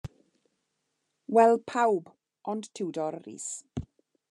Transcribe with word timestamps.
Wel, 1.33 1.53
pawb 1.69 2.09
ond 2.53 2.73
Tiwdor 2.73 3.15
Rees. 3.27 3.49